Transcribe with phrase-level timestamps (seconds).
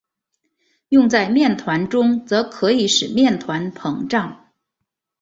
[0.89, 4.49] 用在面团中则可以使面团膨胀。